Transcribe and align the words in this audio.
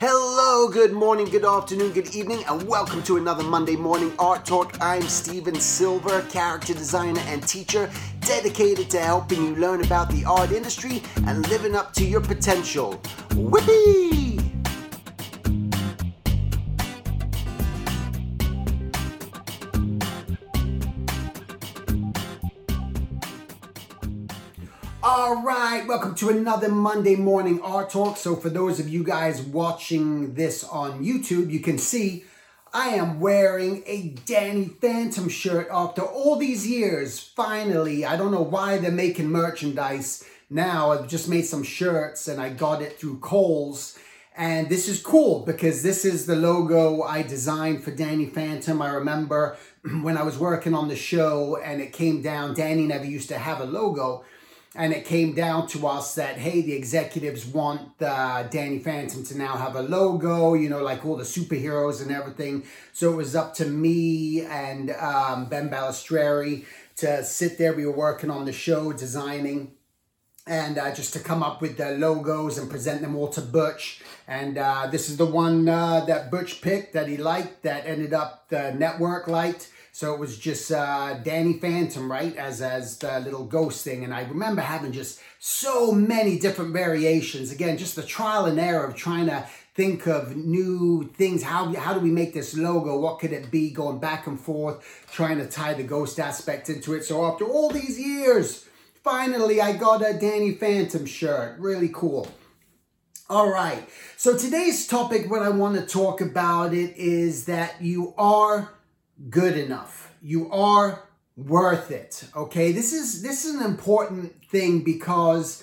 Hello, 0.00 0.68
good 0.68 0.92
morning, 0.92 1.26
good 1.26 1.44
afternoon, 1.44 1.90
good 1.90 2.14
evening, 2.14 2.44
and 2.46 2.62
welcome 2.68 3.02
to 3.02 3.16
another 3.16 3.42
Monday 3.42 3.74
Morning 3.74 4.12
Art 4.20 4.46
Talk. 4.46 4.76
I'm 4.80 5.02
Stephen 5.02 5.56
Silver, 5.56 6.22
character 6.30 6.72
designer 6.72 7.20
and 7.26 7.42
teacher, 7.42 7.90
dedicated 8.20 8.90
to 8.90 9.00
helping 9.00 9.42
you 9.42 9.56
learn 9.56 9.82
about 9.84 10.08
the 10.10 10.24
art 10.24 10.52
industry 10.52 11.02
and 11.26 11.48
living 11.48 11.74
up 11.74 11.92
to 11.94 12.04
your 12.04 12.20
potential. 12.20 12.92
Whippy! 13.30 14.17
All 25.28 25.42
right, 25.42 25.86
welcome 25.86 26.14
to 26.14 26.30
another 26.30 26.70
Monday 26.70 27.14
morning 27.14 27.60
art 27.60 27.90
talk. 27.90 28.16
So, 28.16 28.34
for 28.34 28.48
those 28.48 28.80
of 28.80 28.88
you 28.88 29.04
guys 29.04 29.42
watching 29.42 30.32
this 30.32 30.64
on 30.64 31.04
YouTube, 31.04 31.50
you 31.50 31.60
can 31.60 31.76
see 31.76 32.24
I 32.72 32.94
am 32.94 33.20
wearing 33.20 33.82
a 33.84 34.14
Danny 34.24 34.68
Phantom 34.80 35.28
shirt 35.28 35.68
after 35.70 36.00
all 36.00 36.36
these 36.36 36.66
years. 36.66 37.20
Finally, 37.20 38.06
I 38.06 38.16
don't 38.16 38.32
know 38.32 38.40
why 38.40 38.78
they're 38.78 38.90
making 38.90 39.28
merchandise 39.28 40.24
now. 40.48 40.92
I've 40.92 41.08
just 41.08 41.28
made 41.28 41.44
some 41.44 41.62
shirts 41.62 42.26
and 42.26 42.40
I 42.40 42.48
got 42.48 42.80
it 42.80 42.98
through 42.98 43.18
Kohl's. 43.18 43.98
And 44.34 44.70
this 44.70 44.88
is 44.88 45.02
cool 45.02 45.40
because 45.40 45.82
this 45.82 46.06
is 46.06 46.24
the 46.24 46.36
logo 46.36 47.02
I 47.02 47.22
designed 47.22 47.84
for 47.84 47.90
Danny 47.90 48.24
Phantom. 48.24 48.80
I 48.80 48.94
remember 48.94 49.58
when 50.00 50.16
I 50.16 50.22
was 50.22 50.38
working 50.38 50.72
on 50.72 50.88
the 50.88 50.96
show 50.96 51.58
and 51.62 51.82
it 51.82 51.92
came 51.92 52.22
down, 52.22 52.54
Danny 52.54 52.86
never 52.86 53.04
used 53.04 53.28
to 53.28 53.36
have 53.36 53.60
a 53.60 53.66
logo 53.66 54.24
and 54.74 54.92
it 54.92 55.04
came 55.04 55.34
down 55.34 55.66
to 55.66 55.86
us 55.86 56.14
that 56.14 56.36
hey 56.36 56.60
the 56.60 56.72
executives 56.72 57.46
want 57.46 57.80
uh, 58.02 58.42
danny 58.44 58.78
phantom 58.78 59.24
to 59.24 59.36
now 59.36 59.56
have 59.56 59.76
a 59.76 59.82
logo 59.82 60.54
you 60.54 60.68
know 60.68 60.82
like 60.82 61.04
all 61.04 61.16
the 61.16 61.24
superheroes 61.24 62.02
and 62.02 62.10
everything 62.10 62.62
so 62.92 63.12
it 63.12 63.16
was 63.16 63.34
up 63.34 63.54
to 63.54 63.64
me 63.64 64.42
and 64.42 64.90
um, 64.90 65.46
ben 65.46 65.68
balistreri 65.68 66.64
to 66.96 67.24
sit 67.24 67.58
there 67.58 67.72
we 67.72 67.86
were 67.86 67.96
working 67.96 68.30
on 68.30 68.44
the 68.44 68.52
show 68.52 68.92
designing 68.92 69.72
and 70.48 70.78
uh, 70.78 70.94
just 70.94 71.12
to 71.12 71.20
come 71.20 71.42
up 71.42 71.60
with 71.60 71.76
the 71.76 71.90
logos 71.92 72.58
and 72.58 72.70
present 72.70 73.02
them 73.02 73.14
all 73.14 73.28
to 73.28 73.40
Butch. 73.40 74.00
And 74.26 74.56
uh, 74.56 74.88
this 74.90 75.08
is 75.08 75.18
the 75.18 75.26
one 75.26 75.68
uh, 75.68 76.04
that 76.06 76.30
Butch 76.30 76.62
picked 76.62 76.94
that 76.94 77.06
he 77.06 77.18
liked 77.18 77.62
that 77.62 77.86
ended 77.86 78.14
up 78.14 78.48
the 78.48 78.72
network 78.72 79.28
liked. 79.28 79.70
So 79.98 80.14
it 80.14 80.20
was 80.20 80.38
just 80.38 80.70
uh, 80.70 81.14
Danny 81.24 81.54
Phantom, 81.54 82.08
right, 82.08 82.36
as 82.36 82.62
as 82.62 82.98
the 82.98 83.18
little 83.18 83.42
ghost 83.42 83.82
thing. 83.82 84.04
And 84.04 84.14
I 84.14 84.20
remember 84.20 84.62
having 84.62 84.92
just 84.92 85.18
so 85.40 85.90
many 85.90 86.38
different 86.38 86.72
variations. 86.72 87.50
Again, 87.50 87.76
just 87.76 87.96
the 87.96 88.04
trial 88.04 88.44
and 88.44 88.60
error 88.60 88.84
of 88.84 88.94
trying 88.94 89.26
to 89.26 89.44
think 89.74 90.06
of 90.06 90.36
new 90.36 91.10
things. 91.16 91.42
How 91.42 91.74
how 91.74 91.94
do 91.94 91.98
we 91.98 92.12
make 92.12 92.32
this 92.32 92.56
logo? 92.56 92.96
What 92.96 93.18
could 93.18 93.32
it 93.32 93.50
be? 93.50 93.70
Going 93.70 93.98
back 93.98 94.28
and 94.28 94.38
forth, 94.40 95.04
trying 95.10 95.38
to 95.38 95.48
tie 95.48 95.74
the 95.74 95.82
ghost 95.82 96.20
aspect 96.20 96.70
into 96.70 96.94
it. 96.94 97.02
So 97.02 97.26
after 97.26 97.44
all 97.44 97.68
these 97.68 97.98
years, 97.98 98.66
finally 99.02 99.60
I 99.60 99.76
got 99.76 100.08
a 100.08 100.16
Danny 100.16 100.52
Phantom 100.54 101.06
shirt. 101.06 101.58
Really 101.58 101.90
cool. 101.92 102.28
All 103.28 103.50
right. 103.50 103.82
So 104.16 104.38
today's 104.38 104.86
topic, 104.86 105.28
what 105.28 105.42
I 105.42 105.48
want 105.48 105.74
to 105.74 105.84
talk 105.84 106.20
about 106.20 106.72
it 106.72 106.96
is 106.96 107.46
that 107.46 107.82
you 107.82 108.14
are 108.16 108.77
good 109.30 109.56
enough. 109.56 110.12
You 110.22 110.50
are 110.52 111.08
worth 111.36 111.90
it. 111.90 112.24
Okay? 112.34 112.72
This 112.72 112.92
is 112.92 113.22
this 113.22 113.44
is 113.44 113.54
an 113.54 113.64
important 113.64 114.44
thing 114.46 114.82
because 114.82 115.62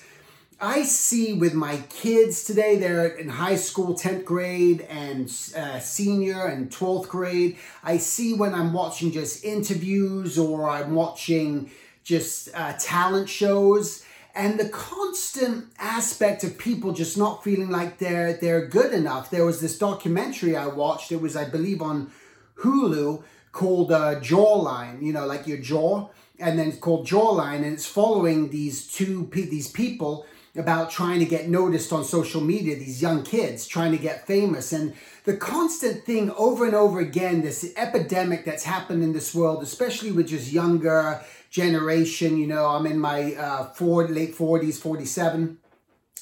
I 0.59 0.83
see 0.83 1.33
with 1.33 1.53
my 1.53 1.77
kids 1.89 2.45
today, 2.45 2.77
they're 2.77 3.07
in 3.07 3.27
high 3.27 3.57
school, 3.57 3.93
10th 3.93 4.23
grade, 4.23 4.81
and 4.89 5.25
uh, 5.55 5.79
senior 5.79 6.45
and 6.45 6.69
12th 6.69 7.09
grade. 7.09 7.57
I 7.83 7.97
see 7.97 8.33
when 8.33 8.53
I'm 8.53 8.71
watching 8.71 9.11
just 9.11 9.43
interviews 9.43 10.39
or 10.39 10.69
I'm 10.69 10.95
watching 10.95 11.71
just 12.05 12.49
uh, 12.53 12.73
talent 12.79 13.27
shows 13.27 14.05
and 14.33 14.59
the 14.59 14.69
constant 14.69 15.65
aspect 15.79 16.43
of 16.43 16.57
people 16.57 16.91
just 16.91 17.17
not 17.17 17.43
feeling 17.43 17.69
like 17.69 17.97
they're 17.97 18.33
they're 18.33 18.67
good 18.67 18.93
enough. 18.93 19.29
There 19.29 19.45
was 19.45 19.61
this 19.61 19.77
documentary 19.77 20.55
I 20.55 20.67
watched. 20.67 21.11
It 21.11 21.21
was, 21.21 21.35
I 21.35 21.49
believe, 21.49 21.81
on 21.81 22.11
Hulu 22.59 23.23
called 23.55 23.89
uh, 23.91 24.19
Jawline, 24.19 25.01
you 25.01 25.13
know, 25.13 25.25
like 25.25 25.47
your 25.47 25.57
jaw, 25.57 26.09
and 26.37 26.59
then 26.59 26.67
it's 26.67 26.77
called 26.77 27.07
Jawline, 27.07 27.63
and 27.63 27.73
it's 27.73 27.85
following 27.85 28.49
these 28.49 28.85
two 28.85 29.29
these 29.33 29.69
people 29.69 30.25
about 30.57 30.91
trying 30.91 31.19
to 31.19 31.25
get 31.25 31.49
noticed 31.49 31.91
on 31.91 32.03
social 32.03 32.41
media, 32.41 32.75
these 32.75 33.01
young 33.01 33.23
kids 33.23 33.65
trying 33.65 33.91
to 33.91 33.97
get 33.97 34.27
famous. 34.27 34.71
And 34.71 34.93
the 35.23 35.35
constant 35.35 36.05
thing 36.05 36.31
over 36.31 36.65
and 36.65 36.75
over 36.75 36.99
again, 36.99 37.41
this 37.41 37.73
epidemic 37.75 38.45
that's 38.45 38.63
happened 38.63 39.03
in 39.03 39.13
this 39.13 39.33
world, 39.33 39.63
especially 39.63 40.11
with 40.11 40.27
just 40.27 40.51
younger 40.51 41.21
generation, 41.49 42.37
you 42.37 42.47
know, 42.47 42.67
I'm 42.67 42.85
in 42.85 42.99
my 42.99 43.35
uh, 43.35 43.65
four, 43.73 44.07
late 44.07 44.35
40s, 44.35 44.77
47 44.79 45.57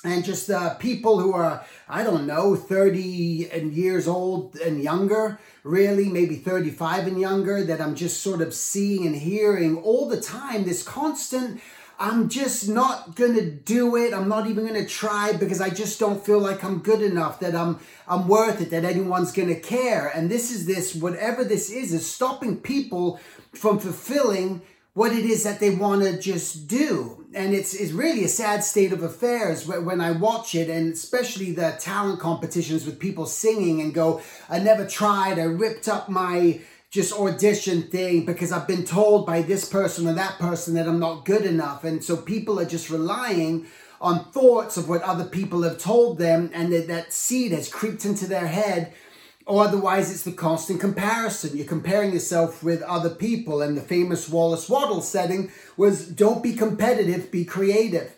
and 0.03 0.25
just 0.25 0.49
uh, 0.49 0.73
people 0.75 1.19
who 1.19 1.33
are 1.33 1.65
i 1.87 2.03
don't 2.03 2.27
know 2.27 2.55
30 2.55 3.49
and 3.51 3.73
years 3.73 4.07
old 4.07 4.55
and 4.57 4.83
younger 4.83 5.39
really 5.63 6.09
maybe 6.09 6.35
35 6.35 7.07
and 7.07 7.19
younger 7.19 7.63
that 7.63 7.81
i'm 7.81 7.95
just 7.95 8.21
sort 8.21 8.41
of 8.41 8.53
seeing 8.53 9.05
and 9.05 9.15
hearing 9.15 9.77
all 9.77 10.07
the 10.07 10.19
time 10.19 10.63
this 10.63 10.83
constant 10.83 11.61
i'm 11.99 12.27
just 12.27 12.67
not 12.67 13.15
gonna 13.15 13.45
do 13.45 13.95
it. 13.95 14.13
I'm 14.13 14.27
not 14.27 14.47
even 14.47 14.65
gonna 14.65 14.85
try 14.85 15.33
because 15.33 15.61
i 15.61 15.69
just 15.69 15.99
don't 15.99 16.23
feel 16.25 16.39
like 16.39 16.63
i'm 16.63 16.79
good 16.79 17.01
enough 17.01 17.39
that 17.39 17.55
i'm 17.55 17.79
i'm 18.07 18.27
worth 18.27 18.61
it 18.61 18.71
that 18.71 18.83
anyone's 18.83 19.31
gonna 19.31 19.59
care. 19.59 20.07
And 20.07 20.29
this 20.29 20.51
is 20.51 20.65
this 20.65 20.95
whatever 20.95 21.43
this 21.43 21.69
is 21.69 21.93
is 21.93 22.09
stopping 22.09 22.57
people 22.57 23.19
from 23.53 23.79
fulfilling 23.79 24.61
what 24.93 25.11
it 25.11 25.25
is 25.25 25.43
that 25.43 25.59
they 25.59 25.71
want 25.71 26.03
to 26.03 26.19
just 26.19 26.67
do. 26.67 27.25
And 27.33 27.53
it's, 27.53 27.73
it's 27.73 27.91
really 27.91 28.23
a 28.23 28.27
sad 28.29 28.63
state 28.63 28.93
of 28.93 29.01
affairs 29.01 29.67
when 29.67 29.99
I 30.01 30.11
watch 30.11 30.53
it, 30.53 30.69
and 30.69 30.93
especially 30.93 31.51
the 31.51 31.75
talent 31.79 32.19
competitions 32.19 32.85
with 32.85 32.99
people 32.99 33.25
singing 33.25 33.81
and 33.81 33.93
go, 33.93 34.21
I 34.47 34.59
never 34.59 34.85
tried, 34.85 35.39
I 35.39 35.43
ripped 35.45 35.87
up 35.87 36.09
my 36.09 36.61
just 36.91 37.11
audition 37.11 37.81
thing 37.81 38.23
because 38.23 38.51
I've 38.51 38.67
been 38.67 38.85
told 38.85 39.25
by 39.25 39.41
this 39.41 39.67
person 39.67 40.07
or 40.07 40.13
that 40.13 40.37
person 40.37 40.75
that 40.75 40.87
I'm 40.87 40.99
not 40.99 41.25
good 41.25 41.43
enough. 41.43 41.83
And 41.83 42.03
so 42.03 42.15
people 42.15 42.59
are 42.59 42.65
just 42.65 42.91
relying 42.91 43.65
on 43.99 44.25
thoughts 44.25 44.77
of 44.77 44.87
what 44.87 45.01
other 45.01 45.25
people 45.25 45.63
have 45.63 45.79
told 45.79 46.19
them, 46.19 46.51
and 46.53 46.71
that, 46.71 46.87
that 46.87 47.13
seed 47.13 47.51
has 47.51 47.67
creeped 47.67 48.05
into 48.05 48.27
their 48.27 48.45
head 48.45 48.93
or 49.45 49.63
otherwise 49.63 50.11
it's 50.11 50.23
the 50.23 50.31
constant 50.31 50.79
comparison. 50.79 51.57
You're 51.57 51.65
comparing 51.65 52.13
yourself 52.13 52.63
with 52.63 52.81
other 52.83 53.09
people. 53.09 53.61
And 53.61 53.75
the 53.75 53.81
famous 53.81 54.29
Wallace 54.29 54.69
Wattles 54.69 55.07
setting 55.07 55.51
was 55.75 56.07
don't 56.07 56.43
be 56.43 56.53
competitive, 56.53 57.31
be 57.31 57.45
creative. 57.45 58.15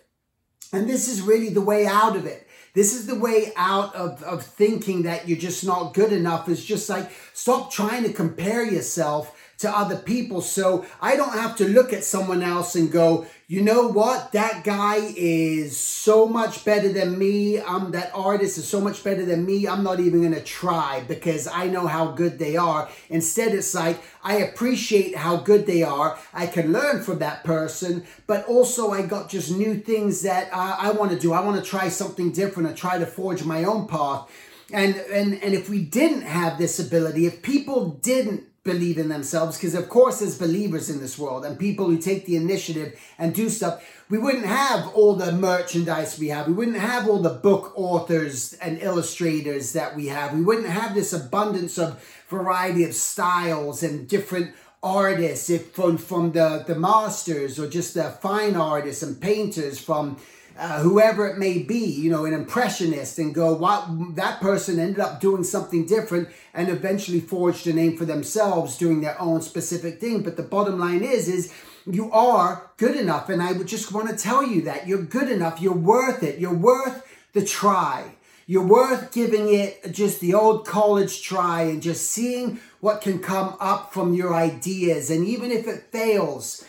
And 0.72 0.90
this 0.90 1.08
is 1.08 1.22
really 1.22 1.50
the 1.50 1.62
way 1.62 1.88
out 1.88 2.16
of 2.16 2.26
it. 2.26 2.48
This 2.74 2.94
is 2.94 3.08
the 3.08 3.18
way 3.18 3.54
out 3.56 3.96
of, 3.96 4.22
of 4.24 4.44
thinking 4.44 5.04
that 5.04 5.28
you're 5.28 5.38
just 5.38 5.66
not 5.66 5.94
good 5.94 6.12
enough. 6.12 6.50
Is 6.50 6.64
just 6.64 6.90
like 6.90 7.10
stop 7.36 7.70
trying 7.70 8.02
to 8.04 8.14
compare 8.14 8.64
yourself 8.64 9.38
to 9.58 9.70
other 9.70 9.98
people. 9.98 10.42
So 10.42 10.86
I 11.02 11.16
don't 11.16 11.34
have 11.34 11.58
to 11.58 11.68
look 11.68 11.92
at 11.92 12.04
someone 12.04 12.42
else 12.42 12.76
and 12.76 12.92
go, 12.92 13.26
you 13.48 13.62
know 13.62 13.88
what? 13.88 14.32
That 14.32 14.64
guy 14.64 15.14
is 15.16 15.78
so 15.78 16.28
much 16.28 16.66
better 16.66 16.92
than 16.92 17.20
me. 17.20 17.62
I'm 17.62 17.92
that 17.92 18.12
artist 18.16 18.58
is 18.58 18.68
so 18.68 18.82
much 18.82 19.04
better 19.04 19.26
than 19.26 19.46
me. 19.46 19.68
I'm 19.68 19.84
not 19.84 20.00
even 20.00 20.32
to 20.32 20.42
try 20.42 21.04
because 21.08 21.48
I 21.48 21.68
know 21.68 21.88
how 21.88 22.12
good 22.12 22.40
they 22.40 22.56
are. 22.56 22.90
Instead, 23.10 23.54
it's 23.54 23.76
like 23.76 24.02
I 24.24 24.38
appreciate 24.38 25.16
how 25.16 25.38
good 25.38 25.68
they 25.68 25.84
are. 25.84 26.18
I 26.34 26.48
can 26.48 26.72
learn 26.72 27.04
from 27.04 27.20
that 27.20 27.44
person, 27.44 28.06
but 28.28 28.46
also 28.48 28.92
I 28.92 29.04
got 29.04 29.30
just 29.30 29.52
new 29.52 29.76
things 29.76 30.22
that 30.24 30.50
uh, 30.52 30.78
I 30.80 30.92
want 30.92 31.12
to 31.12 31.20
do. 31.20 31.34
I 31.34 31.42
want 31.42 31.64
to 31.64 31.70
try 31.70 31.90
something 31.90 32.32
different 32.32 32.70
and 32.70 32.78
try 32.78 32.98
to 32.98 33.06
forge 33.06 33.44
my 33.44 33.66
own 33.66 33.88
path. 33.88 34.30
And, 34.74 34.96
and, 34.96 35.42
and 35.44 35.54
if 35.54 35.70
we 35.70 35.82
didn't 35.84 36.24
have 36.24 36.58
this 36.58 36.80
ability, 36.80 37.26
if 37.26 37.42
people 37.42 37.90
didn't 38.02 38.44
believe 38.64 38.98
in 38.98 39.10
themselves 39.10 39.58
because 39.58 39.76
of 39.76 39.88
course 39.88 40.20
there's 40.20 40.40
believers 40.40 40.90
in 40.90 41.00
this 41.00 41.20
world 41.20 41.46
and 41.46 41.60
people 41.60 41.86
who 41.86 42.00
take 42.00 42.26
the 42.26 42.36
initiative 42.36 43.00
and 43.20 43.36
do 43.36 43.48
stuff 43.48 43.80
we 44.10 44.18
wouldn't 44.20 44.46
have 44.46 44.88
all 44.90 45.16
the 45.16 45.32
merchandise 45.32 46.20
we 46.20 46.28
have. 46.28 46.48
We 46.48 46.54
wouldn't 46.54 46.78
have 46.78 47.08
all 47.08 47.20
the 47.20 47.30
book 47.30 47.74
authors 47.76 48.54
and 48.54 48.78
illustrators 48.80 49.74
that 49.74 49.96
we 49.96 50.08
have. 50.08 50.34
We 50.34 50.44
wouldn't 50.44 50.68
have 50.68 50.94
this 50.94 51.12
abundance 51.12 51.80
of 51.80 52.04
variety 52.28 52.84
of 52.84 52.94
styles 52.94 53.82
and 53.82 54.08
different 54.08 54.54
artists 54.84 55.50
if 55.50 55.72
from 55.72 55.98
from 55.98 56.32
the 56.34 56.64
the 56.68 56.76
masters 56.76 57.58
or 57.58 57.68
just 57.68 57.96
the 57.96 58.04
fine 58.04 58.56
artists 58.56 59.02
and 59.02 59.20
painters 59.20 59.80
from 59.80 60.18
uh, 60.58 60.80
whoever 60.80 61.28
it 61.28 61.38
may 61.38 61.60
be, 61.60 61.84
you 61.84 62.10
know, 62.10 62.26
an 62.26 62.34
impressionist, 62.34 63.20
and 63.20 63.36
go, 63.36 63.54
what 63.54 64.16
that 64.16 64.40
person 64.40 64.80
ended 64.80 65.00
up 65.00 65.20
doing 65.20 65.44
something 65.44 65.86
different 65.86 66.30
and 66.54 66.70
eventually 66.70 67.20
forged 67.20 67.68
a 67.68 67.74
name 67.74 67.98
for 67.98 68.06
themselves 68.06 68.78
doing 68.78 69.02
their 69.02 69.20
own 69.20 69.42
specific 69.42 70.00
thing. 70.00 70.24
But 70.24 70.38
the 70.38 70.44
bottom 70.44 70.80
line 70.80 71.04
is, 71.04 71.28
is 71.28 71.54
you 71.86 72.12
are 72.12 72.72
good 72.78 72.96
enough. 72.96 73.30
And 73.30 73.42
I 73.42 73.52
would 73.52 73.68
just 73.68 73.92
want 73.92 74.10
to 74.10 74.16
tell 74.16 74.44
you 74.44 74.62
that 74.64 74.88
you're 74.88 75.04
good 75.04 75.30
enough. 75.30 75.62
You're 75.62 75.74
worth 75.74 76.24
it. 76.24 76.40
You're 76.40 76.54
worth 76.54 77.06
the 77.34 77.46
try. 77.46 78.16
You're 78.48 78.66
worth 78.66 79.12
giving 79.12 79.54
it 79.54 79.92
just 79.92 80.20
the 80.20 80.36
old 80.36 80.66
college 80.68 81.24
try 81.24 81.64
and 81.64 81.82
just 81.82 82.12
seeing 82.12 82.60
what 82.80 83.02
can 83.02 83.20
come 83.20 83.58
up 83.60 83.92
from 83.92 84.14
your 84.14 84.36
ideas. 84.36 85.10
And 85.10 85.26
even 85.26 85.52
if 85.52 85.68
it 85.68 85.92
fails, 85.92 86.64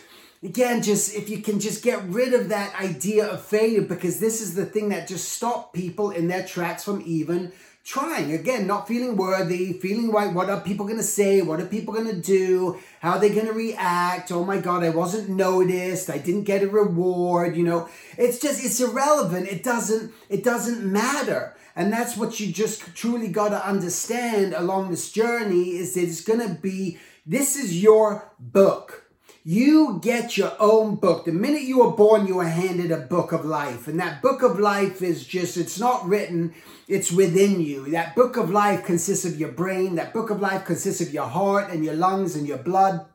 again, 0.47 0.81
just 0.81 1.13
if 1.13 1.29
you 1.29 1.39
can 1.39 1.59
just 1.59 1.83
get 1.83 2.01
rid 2.05 2.33
of 2.33 2.49
that 2.49 2.73
idea 2.79 3.27
of 3.27 3.41
failure, 3.41 3.81
because 3.81 4.19
this 4.19 4.41
is 4.41 4.55
the 4.55 4.65
thing 4.65 4.89
that 4.89 5.07
just 5.07 5.29
stopped 5.29 5.73
people 5.73 6.11
in 6.11 6.27
their 6.27 6.45
tracks 6.45 6.83
from 6.85 7.03
even 7.05 7.51
trying. 7.83 8.33
Again 8.33 8.67
not 8.67 8.85
feeling 8.85 9.15
worthy 9.15 9.71
feeling 9.71 10.11
like 10.11 10.35
what 10.35 10.49
are 10.49 10.59
people 10.59 10.85
going 10.85 10.97
to 10.97 11.03
say 11.03 11.41
what 11.41 11.61
are 11.61 11.65
people 11.65 11.93
going 11.93 12.13
to 12.13 12.21
do 12.21 12.77
how 12.99 13.11
are 13.11 13.19
they 13.19 13.29
going 13.29 13.45
to 13.45 13.53
react? 13.53 14.29
Oh 14.29 14.43
my 14.43 14.57
god 14.57 14.83
i 14.83 14.89
wasn't 14.89 15.29
noticed 15.29 16.09
i 16.09 16.17
didn't 16.17 16.43
get 16.43 16.63
a 16.63 16.67
reward 16.67 17.55
you 17.55 17.63
know? 17.63 17.87
It's 18.17 18.39
just 18.39 18.61
it's 18.65 18.81
irrelevant 18.81 19.47
it 19.47 19.63
doesn't 19.63 20.11
it 20.27 20.43
doesn't 20.43 20.83
matter. 20.83 21.55
And 21.77 21.93
that's 21.93 22.17
what 22.17 22.41
you 22.41 22.51
just 22.51 22.93
truly 22.93 23.29
got 23.29 23.49
to 23.49 23.65
understand 23.65 24.53
along 24.53 24.89
this 24.89 25.09
journey 25.09 25.77
is 25.77 25.93
that 25.93 26.01
it's 26.01 26.19
going 26.19 26.45
to 26.45 26.55
be 26.55 26.97
this 27.25 27.55
is 27.55 27.81
your 27.81 28.33
book 28.37 29.06
you 29.49 29.97
get 30.03 30.35
your 30.35 30.51
own 30.59 30.95
book. 30.95 31.23
The 31.23 31.31
minute 31.31 31.61
you 31.61 31.79
were 31.79 31.91
born, 31.91 32.27
you 32.27 32.35
were 32.35 32.49
handed 32.49 32.91
a 32.91 32.97
book 32.97 33.31
of 33.31 33.45
life. 33.45 33.87
And 33.87 33.97
that 33.97 34.21
book 34.21 34.43
of 34.43 34.59
life 34.59 35.01
is 35.01 35.25
just, 35.25 35.55
it's 35.55 35.79
not 35.79 36.05
written, 36.05 36.53
it's 36.89 37.13
within 37.13 37.61
you. 37.61 37.89
That 37.91 38.13
book 38.13 38.35
of 38.35 38.49
life 38.49 38.83
consists 38.83 39.23
of 39.23 39.39
your 39.39 39.53
brain. 39.53 39.95
That 39.95 40.13
book 40.13 40.31
of 40.31 40.41
life 40.41 40.65
consists 40.65 40.99
of 40.99 41.13
your 41.13 41.27
heart 41.27 41.71
and 41.71 41.85
your 41.85 41.93
lungs 41.93 42.35
and 42.35 42.45
your 42.45 42.57
blood 42.57 43.05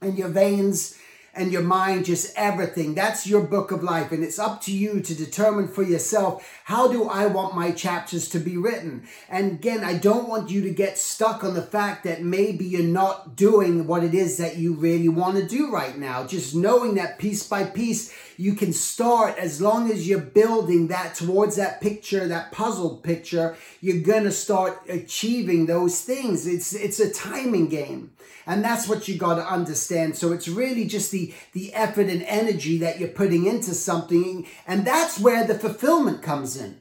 and 0.00 0.16
your 0.16 0.28
veins 0.28 0.98
and 1.36 1.52
your 1.52 1.62
mind, 1.62 2.04
just 2.04 2.32
everything. 2.36 2.94
That's 2.94 3.26
your 3.26 3.42
book 3.42 3.70
of 3.70 3.82
life. 3.82 4.12
And 4.12 4.22
it's 4.22 4.38
up 4.38 4.60
to 4.62 4.72
you 4.72 5.00
to 5.00 5.14
determine 5.14 5.68
for 5.68 5.82
yourself 5.82 6.48
how 6.64 6.88
do 6.88 7.08
I 7.08 7.26
want 7.26 7.54
my 7.54 7.72
chapters 7.72 8.28
to 8.30 8.38
be 8.38 8.56
written? 8.56 9.06
And 9.28 9.52
again, 9.52 9.84
I 9.84 9.94
don't 9.94 10.28
want 10.28 10.50
you 10.50 10.62
to 10.62 10.70
get 10.70 10.98
stuck 10.98 11.44
on 11.44 11.54
the 11.54 11.62
fact 11.62 12.04
that 12.04 12.22
maybe 12.22 12.64
you're 12.64 12.82
not 12.82 13.36
doing 13.36 13.86
what 13.86 14.04
it 14.04 14.14
is 14.14 14.36
that 14.38 14.56
you 14.56 14.74
really 14.74 15.08
want 15.08 15.36
to 15.36 15.46
do 15.46 15.70
right 15.70 15.98
now. 15.98 16.26
Just 16.26 16.54
knowing 16.54 16.94
that 16.94 17.18
piece 17.18 17.42
by 17.42 17.64
piece, 17.64 18.14
you 18.36 18.54
can 18.54 18.72
start 18.72 19.38
as 19.38 19.60
long 19.60 19.90
as 19.90 20.08
you're 20.08 20.18
building 20.18 20.88
that 20.88 21.14
towards 21.14 21.56
that 21.56 21.80
picture, 21.80 22.26
that 22.28 22.52
puzzle 22.52 22.96
picture, 22.96 23.56
you're 23.80 24.02
going 24.02 24.24
to 24.24 24.30
start 24.30 24.82
achieving 24.88 25.66
those 25.66 26.00
things. 26.00 26.46
It's, 26.46 26.74
it's 26.74 27.00
a 27.00 27.12
timing 27.12 27.68
game. 27.68 28.12
And 28.46 28.62
that's 28.62 28.88
what 28.88 29.08
you 29.08 29.16
got 29.16 29.36
to 29.36 29.46
understand. 29.46 30.16
So 30.16 30.32
it's 30.32 30.48
really 30.48 30.86
just 30.86 31.10
the, 31.10 31.32
the 31.52 31.72
effort 31.74 32.08
and 32.08 32.22
energy 32.24 32.78
that 32.78 32.98
you're 32.98 33.08
putting 33.08 33.46
into 33.46 33.74
something. 33.74 34.46
And 34.66 34.86
that's 34.86 35.18
where 35.18 35.46
the 35.46 35.58
fulfillment 35.58 36.22
comes 36.22 36.56
in. 36.56 36.80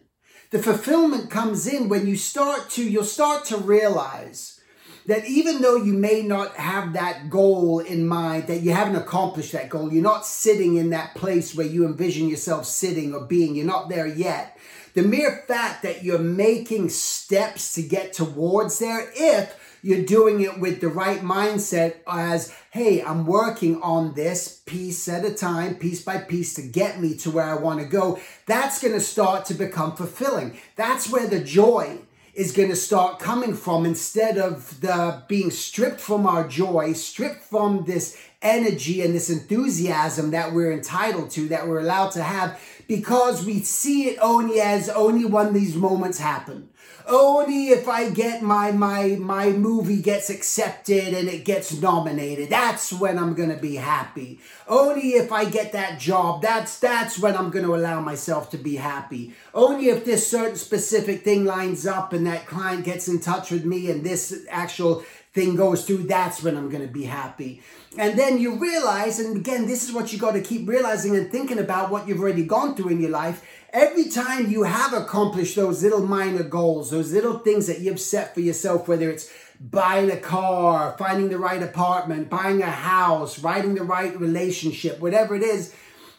The 0.52 0.62
fulfillment 0.62 1.32
comes 1.32 1.66
in 1.66 1.90
when 1.90 2.06
you 2.06 2.16
start 2.16 2.70
to, 2.72 2.84
you'll 2.88 3.06
start 3.06 3.46
to 3.46 3.58
realize 3.58 4.60
that 5.06 5.26
even 5.26 5.62
though 5.62 5.76
you 5.76 5.94
may 5.94 6.22
not 6.22 6.56
have 6.56 6.94
that 6.94 7.30
goal 7.30 7.80
in 7.80 8.08
mind, 8.08 8.48
that 8.48 8.62
you 8.62 8.72
haven't 8.72 8.96
accomplished 8.96 9.52
that 9.52 9.70
goal, 9.70 9.92
you're 9.92 10.04
not 10.04 10.26
sitting 10.26 10.78
in 10.78 10.92
that 10.92 11.16
place 11.16 11.56
where 11.56 11.68
you 11.68 11.86
envision 11.86 12.30
yourself 12.30 12.66
sitting 12.66 13.14
or 13.14 13.26
being, 13.26 13.56
you're 13.56 13.66
not 13.66 13.90
there 13.90 14.08
yet. 14.08 14.58
The 14.94 15.02
mere 15.02 15.44
fact 15.48 15.84
that 15.84 16.04
you're 16.04 16.20
making 16.20 16.90
steps 16.90 17.74
to 17.74 17.82
get 17.82 18.14
towards 18.14 18.80
there, 18.80 19.12
if 19.16 19.80
you're 19.82 20.06
doing 20.06 20.42
it 20.42 20.60
with 20.60 20.80
the 20.80 20.88
right 20.88 21.20
mindset 21.22 21.96
as, 22.08 22.56
hey, 22.72 23.04
I'm 23.04 23.26
working 23.26 23.82
on 23.82 24.14
this 24.14 24.62
piece 24.66 25.10
at 25.10 25.26
a 25.26 25.34
time, 25.34 25.76
piece 25.76 26.02
by 26.02 26.20
piece 26.20 26.54
to 26.54 26.62
get 26.62 27.02
me 27.02 27.16
to 27.18 27.32
where 27.32 27.46
I 27.46 27.56
want 27.56 27.82
to 27.82 27.86
go. 27.86 28.20
That's 28.46 28.82
going 28.82 28.94
to 28.94 29.02
start 29.02 29.46
to 29.46 29.54
become 29.54 29.96
fulfilling. 29.96 30.58
That's 30.78 31.12
where 31.12 31.28
the 31.28 31.44
joy 31.44 31.98
is 32.34 32.52
going 32.52 32.70
to 32.70 32.76
start 32.76 33.20
coming 33.20 33.54
from 33.54 33.86
instead 33.86 34.38
of 34.38 34.82
the 34.82 35.22
being 35.28 35.52
stripped 35.52 36.00
from 36.00 36.26
our 36.26 36.48
joy, 36.48 36.94
stripped 36.94 37.44
from 37.44 37.86
this 37.86 38.18
energy 38.42 39.02
and 39.02 39.14
this 39.14 39.30
enthusiasm 39.30 40.32
that 40.32 40.52
we're 40.52 40.72
entitled 40.72 41.30
to, 41.32 41.48
that 41.48 41.68
we're 41.68 41.80
allowed 41.80 42.10
to 42.10 42.24
have, 42.24 42.60
because 42.88 43.46
we 43.46 43.60
see 43.60 44.10
it 44.10 44.20
only 44.22 44.60
as 44.62 44.90
only 44.90 45.26
when 45.26 45.54
these 45.54 45.76
moments 45.76 46.20
happen. 46.20 46.70
Only 47.06 47.68
if 47.68 47.90
I 47.90 48.10
get 48.10 48.42
my 48.42 48.72
my 48.72 49.18
my 49.20 49.50
movie 49.50 50.02
gets 50.02 50.30
accepted 50.30 51.14
and 51.14 51.28
it 51.28 51.44
gets 51.44 51.82
nominated. 51.82 52.50
That's 52.50 52.94
when 52.94 53.18
I'm 53.18 53.34
gonna 53.34 53.58
be 53.58 53.76
happy. 53.76 54.40
Only 54.68 55.16
if 55.16 55.32
I 55.32 55.46
get 55.46 55.74
that 55.74 56.00
job. 56.00 56.42
That's 56.42 56.80
that's 56.80 57.20
when 57.20 57.36
I'm 57.36 57.50
gonna 57.50 57.76
allow 57.76 58.00
myself 58.00 58.50
to 58.52 58.58
be 58.58 58.78
happy. 58.78 59.34
Only 59.54 59.90
if 59.90 60.06
this 60.06 60.30
certain 60.30 60.56
specific 60.56 61.24
thing 61.24 61.44
lines 61.44 61.86
up 61.86 62.14
and 62.14 62.26
that 62.26 62.48
client 62.48 62.86
gets 62.86 63.10
in 63.10 63.20
touch 63.20 63.52
with 63.52 63.66
me 63.66 63.92
and 63.92 64.06
this 64.06 64.46
actual 64.50 65.04
thing 65.34 65.56
goes 65.56 65.86
through, 65.86 66.04
that's 66.04 66.44
when 66.44 66.56
I'm 66.56 66.70
going 66.70 66.86
to 66.86 66.94
be 66.94 67.04
happy. 67.04 67.62
And 67.98 68.18
then 68.18 68.38
you 68.38 68.56
realize, 68.56 69.20
and 69.20 69.38
again, 69.38 69.66
this 69.66 69.84
is 69.84 69.94
what 69.94 70.14
you 70.14 70.20
got 70.20 70.34
to 70.34 70.42
keep 70.42 70.68
realizing 70.68 71.16
and 71.16 71.32
thinking 71.32 71.60
about 71.60 71.90
what 71.90 72.08
you've 72.08 72.20
already 72.20 72.46
gone 72.46 72.76
through 72.76 72.90
in 72.90 73.02
your 73.02 73.10
life. 73.10 73.46
Every 73.72 74.10
time 74.10 74.52
you 74.52 74.64
have 74.64 74.94
accomplished 74.94 75.56
those 75.56 75.82
little 75.82 76.06
minor 76.06 76.44
goals, 76.44 76.92
those 76.92 77.12
little 77.12 77.40
things 77.40 77.66
that 77.68 77.80
you've 77.80 78.00
set 78.00 78.36
for 78.36 78.42
yourself, 78.42 78.88
whether 78.88 79.10
it's 79.10 79.32
buying 79.60 80.12
a 80.12 80.18
car, 80.18 80.96
finding 81.00 81.30
the 81.30 81.40
right 81.40 81.62
apartment, 81.64 82.30
buying 82.30 82.62
a 82.62 82.70
house, 82.70 83.40
writing 83.40 83.74
the 83.74 83.84
right 83.84 84.20
relationship, 84.20 85.00
whatever 85.00 85.36
it 85.36 85.44
is, 85.44 85.74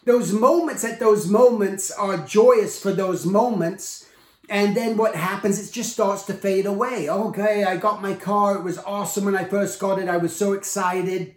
those 0.04 0.32
moments 0.32 0.84
at 0.84 0.98
those 0.98 1.28
moments 1.28 1.90
are 1.92 2.18
joyous 2.18 2.80
for 2.80 2.92
those 2.92 3.24
moments 3.24 4.08
and 4.48 4.76
then 4.76 4.96
what 4.96 5.14
happens, 5.14 5.58
it 5.58 5.72
just 5.72 5.92
starts 5.92 6.24
to 6.24 6.34
fade 6.34 6.66
away. 6.66 7.08
Okay, 7.08 7.64
I 7.64 7.76
got 7.76 8.02
my 8.02 8.14
car. 8.14 8.56
It 8.56 8.62
was 8.62 8.78
awesome 8.78 9.24
when 9.24 9.36
I 9.36 9.44
first 9.44 9.78
got 9.80 9.98
it. 9.98 10.08
I 10.08 10.18
was 10.18 10.34
so 10.34 10.52
excited. 10.52 11.34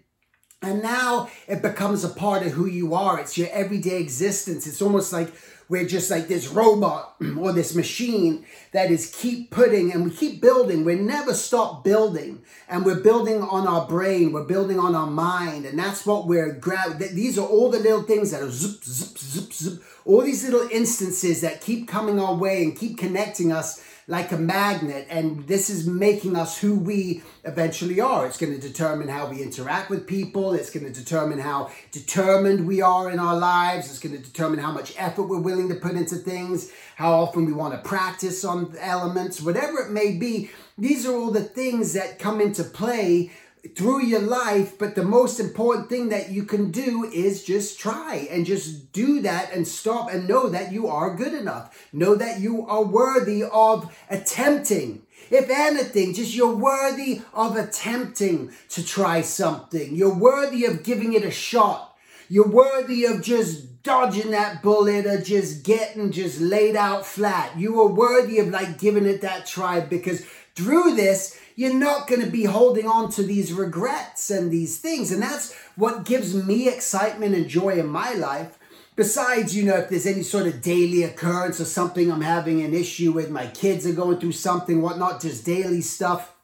And 0.62 0.82
now 0.82 1.30
it 1.48 1.62
becomes 1.62 2.04
a 2.04 2.10
part 2.10 2.46
of 2.46 2.54
who 2.54 2.66
you 2.66 2.94
are. 2.96 3.20
It's 3.20 3.38
your 3.38 3.50
everyday 3.52 4.00
existence. 4.00 4.66
It's 4.66 4.82
almost 4.82 5.14
like 5.14 5.32
we're 5.70 5.86
just 5.86 6.10
like 6.10 6.28
this 6.28 6.48
robot 6.48 7.16
or 7.38 7.52
this 7.52 7.76
machine 7.76 8.46
that 8.72 8.90
is 8.90 9.14
keep 9.14 9.52
putting 9.52 9.92
and 9.92 10.06
we 10.06 10.12
keep 10.12 10.42
building. 10.42 10.86
We 10.86 10.96
never 10.96 11.34
stop 11.34 11.84
building. 11.84 12.42
And 12.70 12.86
we're 12.86 13.02
building 13.02 13.42
on 13.42 13.68
our 13.68 13.86
brain. 13.88 14.32
We're 14.32 14.46
building 14.46 14.80
on 14.80 14.96
our 14.96 15.08
mind. 15.08 15.66
And 15.66 15.78
that's 15.78 16.06
what 16.06 16.28
we're 16.28 16.54
grab. 16.54 17.00
These 17.00 17.38
are 17.38 17.46
all 17.48 17.70
the 17.70 17.80
little 17.80 18.04
things 18.04 18.32
that 18.32 18.42
are 18.42 18.52
zip, 18.52 18.84
zip, 18.84 19.18
zip, 19.18 19.54
zip. 19.54 19.84
All 20.06 20.22
these 20.22 20.44
little 20.44 20.68
instances 20.72 21.42
that 21.42 21.62
keep 21.62 21.88
coming 21.88 22.20
our 22.20 22.36
way 22.36 22.64
and 22.64 22.78
keep 22.78 22.98
connecting 22.98 23.52
us 23.52 23.84
like 24.08 24.32
a 24.32 24.38
magnet. 24.38 25.06
And 25.10 25.46
this 25.48 25.70
is 25.70 25.86
making 25.86 26.36
us 26.36 26.58
who 26.58 26.76
we 26.76 27.24
eventually 27.44 28.00
are. 28.00 28.26
It's 28.26 28.38
going 28.38 28.54
to 28.54 28.60
determine 28.60 29.10
how 29.10 29.28
we 29.28 29.44
interact 29.44 29.90
with 29.90 30.08
people. 30.08 30.54
It's 30.54 30.70
going 30.70 30.86
to 30.86 30.98
determine 30.98 31.40
how 31.40 31.72
determined 31.92 32.66
we 32.66 32.82
are 32.82 33.12
in 33.12 33.20
our 33.20 33.38
lives. 33.38 33.90
It's 33.90 34.00
going 34.00 34.16
to 34.16 34.24
determine 34.24 34.60
how 34.60 34.72
much 34.72 34.94
effort 34.98 35.24
we're 35.24 35.40
willing 35.40 35.70
to 35.70 35.76
put 35.76 35.96
into 35.96 36.16
things, 36.16 36.72
how 36.96 37.12
often 37.12 37.46
we 37.46 37.54
want 37.54 37.74
to 37.74 37.88
practice 37.88 38.46
on 38.46 38.74
elements, 38.80 39.42
whatever 39.42 39.80
it 39.80 39.92
may 39.92 40.14
be. 40.14 40.52
These 40.78 41.06
are 41.06 41.16
all 41.16 41.32
the 41.32 41.44
things 41.44 41.94
that 41.94 42.20
come 42.20 42.40
into 42.40 42.64
play 42.64 43.32
through 43.76 44.06
your 44.06 44.22
life, 44.22 44.78
but 44.78 44.96
the 44.96 45.04
most 45.04 45.40
important 45.40 45.90
thing 45.90 46.10
that 46.10 46.32
you 46.32 46.44
can 46.44 46.72
do 46.72 47.10
is 47.14 47.44
just 47.44 47.80
try 47.80 48.28
and 48.30 48.46
just 48.46 48.92
do 48.92 49.22
that 49.22 49.52
and 49.54 49.68
stop 49.68 50.12
and 50.12 50.28
know 50.28 50.50
that 50.50 50.72
you 50.72 50.88
are 50.88 51.16
good 51.16 51.34
enough. 51.34 51.88
Know 51.92 52.16
that 52.16 52.40
you 52.40 52.66
are 52.68 52.84
worthy 52.84 53.44
of 53.44 53.96
attempting. 54.10 55.04
If 55.30 55.50
anything, 55.50 56.14
just 56.14 56.36
you're 56.36 56.56
worthy 56.56 57.22
of 57.34 57.56
attempting 57.58 58.54
to 58.70 58.86
try 58.86 59.22
something. 59.22 59.96
You're 59.96 60.14
worthy 60.14 60.66
of 60.66 60.84
giving 60.84 61.14
it 61.14 61.24
a 61.24 61.32
shot. 61.32 61.96
You're 62.30 62.48
worthy 62.48 63.06
of 63.06 63.22
just 63.22 63.84
dodging 63.84 64.32
that 64.32 64.62
bullet 64.62 65.06
or 65.06 65.22
just 65.22 65.64
getting 65.64 66.12
just 66.12 66.42
laid 66.42 66.76
out 66.76 67.06
flat. 67.06 67.58
You 67.58 67.82
are 67.82 67.88
worthy 67.88 68.40
of 68.40 68.50
like 68.50 68.80
giving 68.80 69.06
it 69.06 69.22
that 69.22 69.46
try 69.46 69.80
because 69.80 70.26
through 70.56 70.96
this, 70.96 71.40
you're 71.58 71.74
not 71.74 72.08
going 72.08 72.22
to 72.22 72.30
be 72.30 72.44
holding 72.44 72.88
on 72.88 73.10
to 73.10 73.24
these 73.24 73.52
regrets 73.52 74.30
and 74.30 74.52
these 74.52 74.78
things. 74.80 75.12
And 75.12 75.22
that's 75.22 75.56
what 75.76 76.06
gives 76.06 76.36
me 76.36 76.70
excitement 76.70 77.34
and 77.36 77.50
joy 77.50 77.80
in 77.80 77.88
my 77.88 78.14
life. 78.14 78.60
Besides, 78.96 79.58
you 79.58 79.64
know, 79.66 79.78
if 79.78 79.90
there's 79.90 80.06
any 80.06 80.22
sort 80.22 80.46
of 80.46 80.62
daily 80.62 81.02
occurrence 81.02 81.60
or 81.60 81.66
something 81.66 82.12
I'm 82.12 82.22
having 82.22 82.62
an 82.62 82.76
issue 82.76 83.12
with, 83.12 83.32
my 83.32 83.48
kids 83.48 83.88
are 83.88 83.94
going 83.94 84.20
through 84.20 84.34
something, 84.34 84.84
whatnot, 84.84 85.20
just 85.20 85.46
daily 85.46 85.82
stuff. 85.82 86.36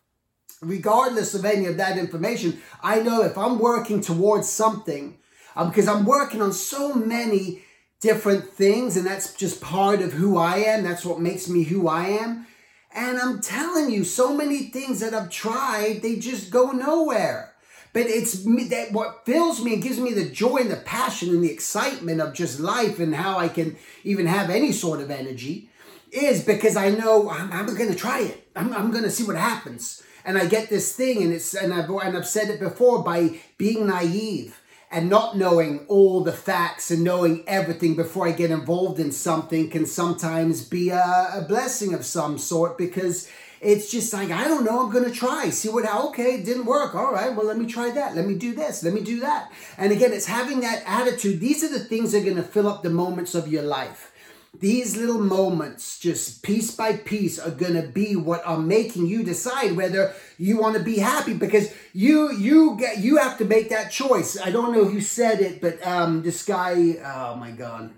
Regardless 0.61 1.35
of 1.35 1.45
any 1.45 1.67
of 1.67 1.77
that 1.77 1.97
information, 1.99 2.59
I 2.81 2.99
know 3.01 3.21
if 3.21 3.37
I'm 3.37 3.59
working 3.59 4.01
towards 4.01 4.49
something, 4.49 5.19
um, 5.55 5.69
because 5.69 5.87
I'm 5.87 6.05
working 6.05 6.41
on 6.41 6.53
so 6.53 6.95
many 6.95 7.61
different 8.01 8.49
things, 8.49 8.97
and 8.97 9.05
that's 9.05 9.35
just 9.35 9.61
part 9.61 10.01
of 10.01 10.13
who 10.13 10.37
I 10.37 10.57
am. 10.57 10.83
That's 10.83 11.05
what 11.05 11.19
makes 11.19 11.47
me 11.47 11.63
who 11.63 11.87
I 11.87 12.07
am. 12.07 12.47
And 12.93 13.17
I'm 13.17 13.41
telling 13.41 13.89
you, 13.89 14.03
so 14.03 14.35
many 14.35 14.65
things 14.65 14.99
that 14.99 15.13
I've 15.13 15.29
tried, 15.29 16.01
they 16.01 16.17
just 16.17 16.51
go 16.51 16.71
nowhere. 16.71 17.53
But 17.91 18.07
it's 18.07 18.45
me 18.45 18.65
that 18.65 18.91
what 18.91 19.25
fills 19.25 19.63
me 19.63 19.73
and 19.73 19.83
gives 19.83 19.99
me 19.99 20.13
the 20.13 20.29
joy 20.29 20.57
and 20.57 20.71
the 20.71 20.77
passion 20.77 21.29
and 21.29 21.43
the 21.43 21.51
excitement 21.51 22.21
of 22.21 22.33
just 22.33 22.59
life 22.59 22.99
and 22.99 23.15
how 23.15 23.37
I 23.37 23.47
can 23.47 23.77
even 24.03 24.25
have 24.25 24.49
any 24.49 24.71
sort 24.71 24.99
of 24.99 25.11
energy 25.11 25.69
is 26.11 26.43
because 26.43 26.75
I 26.75 26.89
know 26.89 27.29
I'm, 27.29 27.51
I'm 27.51 27.75
going 27.75 27.89
to 27.89 27.95
try 27.95 28.21
it. 28.21 28.47
I'm, 28.55 28.73
I'm 28.73 28.91
going 28.91 29.03
to 29.03 29.11
see 29.11 29.23
what 29.23 29.35
happens. 29.35 30.01
And 30.25 30.37
I 30.37 30.45
get 30.45 30.69
this 30.69 30.95
thing, 30.95 31.21
and 31.21 31.33
it's 31.33 31.53
and 31.53 31.73
I've 31.73 31.89
and 31.89 32.15
I've 32.15 32.27
said 32.27 32.49
it 32.49 32.57
before 32.57 33.03
by 33.03 33.41
being 33.57 33.87
naive 33.87 34.57
and 34.93 35.09
not 35.09 35.35
knowing 35.35 35.79
all 35.87 36.21
the 36.21 36.31
facts 36.31 36.91
and 36.91 37.03
knowing 37.03 37.43
everything 37.47 37.95
before 37.95 38.27
I 38.27 38.31
get 38.31 38.51
involved 38.51 38.99
in 38.99 39.11
something 39.11 39.71
can 39.71 39.87
sometimes 39.87 40.63
be 40.63 40.89
a, 40.89 41.29
a 41.33 41.45
blessing 41.47 41.95
of 41.95 42.05
some 42.05 42.37
sort 42.37 42.77
because 42.77 43.27
it's 43.59 43.89
just 43.89 44.13
like, 44.13 44.29
I 44.29 44.47
don't 44.47 44.63
know, 44.63 44.85
I'm 44.85 44.91
to 45.05 45.11
try, 45.11 45.49
see 45.49 45.69
what, 45.69 45.91
okay, 46.07 46.35
it 46.35 46.45
didn't 46.45 46.65
work. 46.65 46.93
All 46.93 47.11
right, 47.11 47.35
well, 47.35 47.47
let 47.47 47.57
me 47.57 47.65
try 47.65 47.89
that. 47.89 48.15
Let 48.15 48.27
me 48.27 48.35
do 48.35 48.53
this. 48.53 48.83
Let 48.83 48.93
me 48.93 49.01
do 49.01 49.21
that. 49.21 49.51
And 49.79 49.91
again, 49.91 50.13
it's 50.13 50.27
having 50.27 50.59
that 50.59 50.83
attitude. 50.85 51.39
These 51.39 51.63
are 51.63 51.69
the 51.69 51.79
things 51.79 52.11
that 52.11 52.19
are 52.19 52.35
to 52.35 52.43
fill 52.43 52.67
up 52.67 52.83
the 52.83 52.91
moments 52.91 53.33
of 53.33 53.47
your 53.47 53.63
life. 53.63 54.12
These 54.59 54.95
little 54.95 55.19
moments, 55.19 55.99
just 55.99 56.43
piece 56.43 56.71
by 56.71 56.93
piece, 56.93 57.39
are 57.39 57.51
gonna 57.51 57.81
be 57.81 58.15
what 58.15 58.45
are 58.45 58.59
making 58.59 59.07
you 59.07 59.23
decide 59.23 59.75
whether 59.75 60.13
you 60.37 60.59
want 60.59 60.77
to 60.77 60.83
be 60.83 60.99
happy 60.99 61.33
because 61.33 61.73
you 61.91 62.31
you 62.31 62.77
get 62.77 62.99
you 62.99 63.17
have 63.17 63.37
to 63.39 63.45
make 63.45 63.69
that 63.69 63.91
choice. 63.91 64.39
I 64.39 64.51
don't 64.51 64.71
know 64.71 64.85
who 64.85 65.01
said 65.01 65.41
it, 65.41 65.59
but 65.59 65.85
um, 65.85 66.21
this 66.21 66.45
guy, 66.45 66.97
oh 67.03 67.35
my 67.35 67.51
god, 67.51 67.91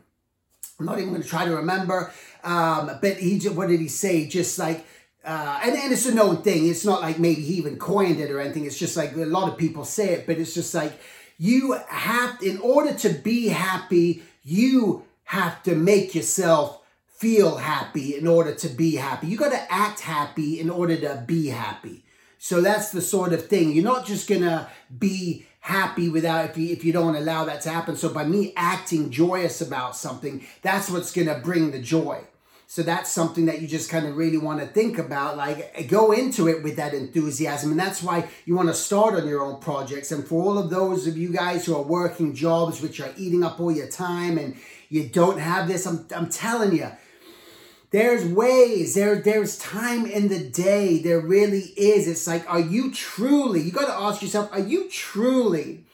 I'm 0.80 0.86
not 0.86 0.98
even 1.00 1.12
gonna 1.12 1.26
try 1.26 1.46
to 1.46 1.58
remember. 1.58 2.14
Um, 2.44 3.00
but 3.02 3.18
he 3.18 3.38
just 3.38 3.56
what 3.56 3.68
did 3.68 3.82
he 3.82 3.90
say? 3.90 4.26
Just 4.26 4.58
like 4.58 4.86
uh, 5.26 5.60
and, 5.64 5.76
and 5.76 5.92
it's 5.92 6.06
a 6.06 6.14
known 6.14 6.42
thing. 6.44 6.68
It's 6.68 6.86
not 6.86 7.02
like 7.02 7.18
maybe 7.18 7.42
he 7.42 7.56
even 7.56 7.78
coined 7.78 8.20
it 8.20 8.30
or 8.32 8.40
anything. 8.40 8.66
It's 8.66 8.78
just 8.78 8.96
like 8.96 9.14
a 9.14 9.26
lot 9.26 9.52
of 9.52 9.58
people 9.58 9.84
say 9.84 10.14
it, 10.14 10.28
but 10.28 10.38
it's 10.38 10.54
just 10.54 10.74
like 10.74 10.94
you 11.38 11.78
have, 11.88 12.42
in 12.44 12.60
order 12.60 12.94
to 12.94 13.10
be 13.10 13.48
happy, 13.48 14.24
you 14.44 15.04
have 15.26 15.62
to 15.64 15.76
make 15.76 16.16
yourself 16.16 16.82
feel 17.08 17.58
happy 17.58 18.16
in 18.16 18.28
order 18.28 18.54
to 18.54 18.68
be 18.68 18.96
happy. 18.96 19.28
You 19.28 19.38
got 19.38 19.52
to 19.52 19.72
act 19.72 20.02
happy 20.02 20.60
in 20.60 20.70
order 20.70 20.98
to 20.98 21.24
be 21.26 21.48
happy. 21.48 22.04
So 22.38 22.62
that's 22.62 22.92
the 22.92 23.02
sort 23.02 23.34
of 23.34 23.48
thing. 23.48 23.72
You're 23.72 23.84
not 23.84 24.06
just 24.06 24.28
to 24.42 24.68
be 24.96 25.48
happy 25.62 26.10
without 26.10 26.52
if 26.52 26.58
you 26.58 26.72
if 26.72 26.86
you 26.86 26.94
don't 26.94 27.16
allow 27.16 27.46
that 27.46 27.62
to 27.62 27.70
happen. 27.70 27.96
So 27.96 28.10
by 28.10 28.24
me 28.24 28.54
acting 28.56 29.10
joyous 29.10 29.62
about 29.62 29.96
something, 29.96 30.46
that's 30.62 30.90
what's 30.90 31.12
to 31.28 31.42
bring 31.44 31.72
the 31.72 31.82
joy. 31.82 32.22
So 32.68 32.84
that's 32.84 33.12
something 33.12 33.46
that 33.46 33.62
you 33.62 33.68
just 33.68 33.90
kind 33.90 34.06
of 34.08 34.18
really 34.18 34.38
want 34.38 34.60
to 34.60 34.68
think 34.68 34.98
about. 34.98 35.38
Like 35.38 35.88
go 35.88 36.12
into 36.12 36.48
it 36.48 36.64
with 36.64 36.76
that 36.76 36.94
enthusiasm. 36.94 37.72
And 37.72 37.80
that's 37.80 38.04
why 38.04 38.28
you 38.46 38.56
want 38.56 38.70
to 38.70 38.74
start 38.74 39.16
on 39.16 39.28
your 39.28 39.42
own 39.44 39.60
projects. 39.60 40.12
And 40.12 40.28
for 40.28 40.44
all 40.44 40.58
of 40.58 40.70
those 40.70 41.08
of 41.08 41.18
you 41.18 41.30
guys 41.30 41.66
who 41.66 41.76
are 41.76 41.82
working 41.82 42.34
jobs 42.34 42.82
which 42.82 43.00
are 43.00 43.14
eating 43.18 43.44
up 43.44 43.60
all 43.60 43.72
your 43.72 43.88
time 43.88 44.38
and 44.38 44.56
you 44.96 45.08
don't 45.08 45.40
have 45.40 45.68
this, 45.68 45.86
I'm, 45.86 46.08
I'm 46.16 46.30
telling 46.30 46.76
you, 46.76 46.90
there's 47.92 48.26
ways, 48.26 48.96
there, 48.96 49.18
there's 49.18 49.58
time 49.58 50.06
in 50.06 50.28
the 50.28 50.50
day. 50.50 51.00
There 51.00 51.20
really 51.20 51.74
is. 51.78 52.08
It's 52.08 52.28
like, 52.28 52.50
are 52.50 52.60
you 52.60 52.92
truly, 52.92 53.62
you 53.62 53.72
got 53.72 53.86
to 53.86 53.94
ask 53.94 54.22
yourself, 54.22 54.50
are 54.52 54.60
you 54.60 54.90
truly 54.90 55.86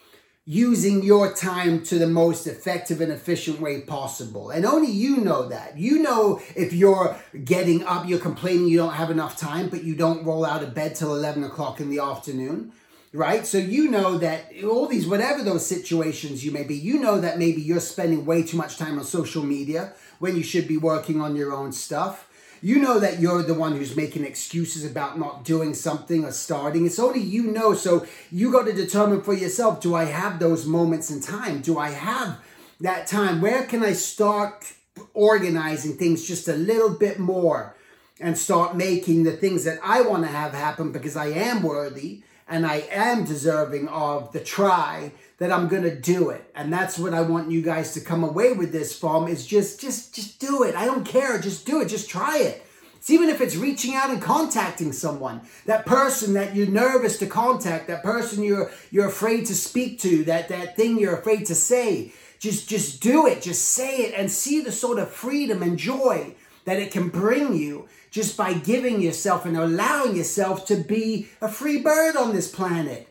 using 0.45 1.03
your 1.03 1.31
time 1.33 1.83
to 1.83 1.99
the 1.99 2.07
most 2.07 2.47
effective 2.47 2.99
and 2.99 3.11
efficient 3.11 3.61
way 3.61 3.81
possible. 3.81 4.49
And 4.49 4.65
only 4.65 4.91
you 4.91 5.17
know 5.17 5.47
that. 5.47 5.77
You 5.77 6.01
know 6.01 6.41
if 6.55 6.73
you're 6.73 7.15
getting 7.45 7.83
up, 7.83 8.07
you're 8.07 8.19
complaining 8.19 8.67
you 8.67 8.77
don't 8.77 8.93
have 8.93 9.11
enough 9.11 9.37
time, 9.37 9.69
but 9.69 9.83
you 9.83 9.95
don't 9.95 10.25
roll 10.25 10.43
out 10.43 10.63
of 10.63 10.73
bed 10.73 10.95
till 10.95 11.15
11 11.15 11.43
o'clock 11.43 11.79
in 11.79 11.89
the 11.89 11.99
afternoon. 11.99 12.73
Right? 13.13 13.45
So 13.45 13.57
you 13.57 13.91
know 13.91 14.17
that 14.19 14.53
all 14.63 14.87
these, 14.87 15.05
whatever 15.05 15.43
those 15.43 15.65
situations 15.65 16.45
you 16.45 16.51
may 16.51 16.63
be, 16.63 16.75
you 16.75 16.97
know 16.97 17.19
that 17.19 17.37
maybe 17.37 17.61
you're 17.61 17.81
spending 17.81 18.25
way 18.25 18.41
too 18.41 18.55
much 18.55 18.77
time 18.77 18.97
on 18.97 19.03
social 19.03 19.43
media 19.43 19.93
when 20.19 20.37
you 20.37 20.43
should 20.43 20.67
be 20.67 20.77
working 20.77 21.19
on 21.19 21.35
your 21.35 21.53
own 21.53 21.73
stuff 21.73 22.29
you 22.61 22.79
know 22.79 22.99
that 22.99 23.19
you're 23.19 23.41
the 23.41 23.55
one 23.55 23.75
who's 23.75 23.95
making 23.95 24.23
excuses 24.23 24.85
about 24.89 25.17
not 25.17 25.43
doing 25.43 25.73
something 25.73 26.23
or 26.23 26.31
starting. 26.31 26.85
It's 26.85 26.99
only 26.99 27.19
you 27.19 27.43
know. 27.43 27.73
So 27.73 28.05
you 28.31 28.51
got 28.51 28.65
to 28.65 28.73
determine 28.73 29.21
for 29.21 29.33
yourself 29.33 29.81
do 29.81 29.95
I 29.95 30.05
have 30.05 30.39
those 30.39 30.65
moments 30.65 31.09
in 31.09 31.21
time? 31.21 31.61
Do 31.61 31.79
I 31.79 31.89
have 31.89 32.37
that 32.79 33.07
time? 33.07 33.41
Where 33.41 33.63
can 33.65 33.83
I 33.83 33.93
start 33.93 34.73
organizing 35.13 35.97
things 35.97 36.27
just 36.27 36.47
a 36.47 36.53
little 36.53 36.91
bit 36.91 37.17
more 37.17 37.75
and 38.19 38.37
start 38.37 38.75
making 38.75 39.23
the 39.23 39.31
things 39.31 39.63
that 39.63 39.79
I 39.83 40.01
want 40.01 40.23
to 40.23 40.29
have 40.29 40.53
happen 40.53 40.91
because 40.91 41.15
I 41.15 41.27
am 41.27 41.63
worthy 41.63 42.21
and 42.51 42.67
I 42.67 42.83
am 42.91 43.23
deserving 43.23 43.87
of 43.87 44.33
the 44.33 44.41
try 44.41 45.13
that 45.37 45.53
I'm 45.53 45.69
going 45.69 45.83
to 45.83 45.95
do 45.95 46.29
it. 46.29 46.51
And 46.53 46.71
that's 46.71 46.99
what 46.99 47.13
I 47.13 47.21
want 47.21 47.49
you 47.49 47.61
guys 47.61 47.93
to 47.93 48.01
come 48.01 48.25
away 48.25 48.51
with 48.51 48.73
this 48.73 48.97
from 48.97 49.29
is 49.29 49.47
just 49.47 49.79
just 49.79 50.13
just 50.13 50.39
do 50.39 50.63
it. 50.63 50.75
I 50.75 50.85
don't 50.85 51.05
care, 51.05 51.39
just 51.39 51.65
do 51.65 51.81
it. 51.81 51.87
Just 51.87 52.09
try 52.09 52.39
it. 52.39 52.63
It's 52.97 53.09
even 53.09 53.29
if 53.29 53.41
it's 53.41 53.55
reaching 53.55 53.95
out 53.95 54.11
and 54.11 54.21
contacting 54.21 54.91
someone, 54.91 55.41
that 55.65 55.87
person 55.87 56.33
that 56.33 56.53
you're 56.53 56.67
nervous 56.67 57.17
to 57.19 57.25
contact, 57.25 57.87
that 57.87 58.03
person 58.03 58.43
you're 58.43 58.69
you're 58.91 59.07
afraid 59.07 59.45
to 59.45 59.55
speak 59.55 59.99
to, 60.01 60.25
that 60.25 60.49
that 60.49 60.75
thing 60.75 60.99
you're 60.99 61.15
afraid 61.15 61.45
to 61.47 61.55
say. 61.55 62.11
Just 62.37 62.67
just 62.67 63.01
do 63.01 63.27
it. 63.27 63.41
Just 63.41 63.69
say 63.69 63.99
it 63.99 64.13
and 64.13 64.29
see 64.29 64.59
the 64.59 64.73
sort 64.73 64.99
of 64.99 65.09
freedom 65.09 65.63
and 65.63 65.79
joy 65.79 66.35
that 66.65 66.79
it 66.79 66.91
can 66.91 67.07
bring 67.09 67.55
you 67.55 67.87
just 68.11 68.37
by 68.37 68.53
giving 68.53 69.01
yourself 69.01 69.45
and 69.45 69.57
allowing 69.57 70.15
yourself 70.15 70.65
to 70.67 70.75
be 70.75 71.29
a 71.41 71.47
free 71.47 71.81
bird 71.81 72.15
on 72.15 72.35
this 72.35 72.51
planet 72.51 73.07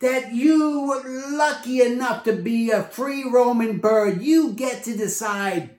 that 0.00 0.32
you 0.32 0.82
were 0.82 1.30
lucky 1.36 1.82
enough 1.82 2.24
to 2.24 2.32
be 2.32 2.70
a 2.70 2.82
free 2.82 3.24
roaming 3.24 3.78
bird. 3.78 4.22
You 4.22 4.52
get 4.52 4.84
to 4.84 4.96
decide 4.96 5.70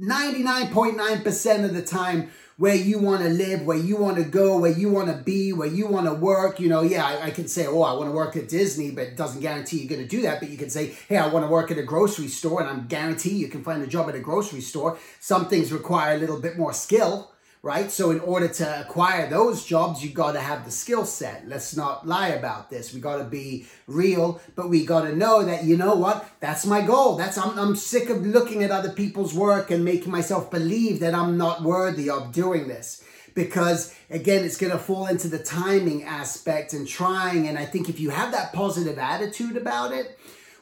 99.9% 0.00 1.64
of 1.64 1.74
the 1.74 1.82
time 1.82 2.30
where 2.58 2.74
you 2.74 2.98
want 2.98 3.22
to 3.22 3.28
live, 3.28 3.62
where 3.62 3.76
you 3.76 3.96
want 3.96 4.16
to 4.16 4.24
go, 4.24 4.58
where 4.58 4.72
you 4.72 4.88
want 4.88 5.08
to 5.08 5.22
be, 5.22 5.52
where 5.52 5.68
you 5.68 5.86
want 5.86 6.06
to 6.06 6.14
work. 6.14 6.58
You 6.58 6.68
know, 6.68 6.80
yeah, 6.80 7.04
I, 7.04 7.26
I 7.26 7.30
can 7.30 7.48
say, 7.48 7.66
oh, 7.66 7.82
I 7.82 7.92
want 7.92 8.08
to 8.08 8.12
work 8.12 8.36
at 8.36 8.48
Disney, 8.48 8.90
but 8.90 9.08
it 9.08 9.16
doesn't 9.16 9.40
guarantee 9.40 9.78
you're 9.80 9.88
going 9.88 10.02
to 10.02 10.08
do 10.08 10.22
that. 10.22 10.40
But 10.40 10.48
you 10.48 10.56
can 10.56 10.70
say, 10.70 10.96
hey, 11.08 11.18
I 11.18 11.28
want 11.28 11.44
to 11.44 11.50
work 11.50 11.70
at 11.70 11.78
a 11.78 11.82
grocery 11.82 12.28
store, 12.28 12.62
and 12.62 12.70
I'm 12.70 12.86
guarantee 12.86 13.36
you 13.36 13.48
can 13.48 13.62
find 13.62 13.82
a 13.82 13.86
job 13.86 14.08
at 14.08 14.14
a 14.14 14.20
grocery 14.20 14.62
store. 14.62 14.98
Some 15.20 15.48
things 15.48 15.72
require 15.72 16.16
a 16.16 16.18
little 16.18 16.40
bit 16.40 16.56
more 16.56 16.72
skill 16.72 17.32
right? 17.66 17.90
So 17.90 18.12
in 18.12 18.20
order 18.20 18.46
to 18.46 18.80
acquire 18.82 19.28
those 19.28 19.66
jobs, 19.66 20.00
you've 20.00 20.14
got 20.14 20.32
to 20.32 20.40
have 20.40 20.64
the 20.64 20.70
skill 20.70 21.04
set. 21.04 21.48
Let's 21.48 21.76
not 21.76 22.06
lie 22.06 22.28
about 22.28 22.70
this. 22.70 22.94
We 22.94 23.00
got 23.00 23.16
to 23.16 23.24
be 23.24 23.66
real, 23.88 24.40
but 24.54 24.70
we 24.70 24.86
got 24.86 25.02
to 25.02 25.16
know 25.16 25.42
that 25.42 25.64
you 25.64 25.76
know 25.76 25.96
what? 25.96 26.30
That's 26.38 26.64
my 26.64 26.80
goal. 26.80 27.16
That's 27.16 27.36
I'm 27.36 27.58
I'm 27.58 27.74
sick 27.74 28.08
of 28.08 28.24
looking 28.24 28.62
at 28.62 28.70
other 28.70 28.92
people's 28.92 29.34
work 29.34 29.72
and 29.72 29.84
making 29.84 30.12
myself 30.12 30.48
believe 30.48 31.00
that 31.00 31.12
I'm 31.12 31.36
not 31.36 31.62
worthy 31.62 32.08
of 32.08 32.30
doing 32.30 32.68
this. 32.68 33.02
Because 33.34 33.92
again, 34.10 34.44
it's 34.44 34.56
going 34.56 34.72
to 34.72 34.78
fall 34.78 35.08
into 35.08 35.26
the 35.26 35.40
timing 35.40 36.04
aspect 36.04 36.72
and 36.72 36.86
trying. 36.86 37.48
And 37.48 37.58
I 37.58 37.64
think 37.64 37.88
if 37.88 37.98
you 37.98 38.10
have 38.10 38.30
that 38.30 38.52
positive 38.52 38.96
attitude 38.96 39.56
about 39.56 39.90
it, 39.90 40.16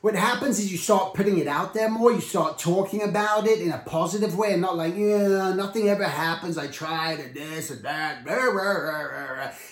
what 0.04 0.14
happens 0.14 0.58
is 0.58 0.70
you 0.70 0.76
start 0.76 1.14
putting 1.14 1.38
it 1.38 1.46
out 1.46 1.72
there 1.72 1.88
more. 1.88 2.12
You 2.12 2.20
start 2.20 2.58
talking 2.58 3.00
about 3.00 3.46
it 3.46 3.62
in 3.62 3.72
a 3.72 3.78
positive 3.78 4.36
way 4.36 4.52
and 4.52 4.60
not 4.60 4.76
like, 4.76 4.94
yeah, 4.94 5.54
nothing 5.54 5.88
ever 5.88 6.04
happens. 6.04 6.58
I 6.58 6.66
tried 6.66 7.20
and 7.20 7.34
this 7.34 7.70
and 7.70 7.82
that. 7.84 8.22